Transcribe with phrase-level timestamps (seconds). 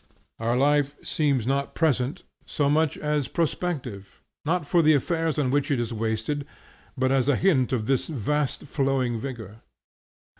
[0.39, 5.69] Our life seems not present so much as prospective; not for the affairs on which
[5.69, 6.47] it is wasted,
[6.97, 9.61] but as a hint of this vast flowing vigor.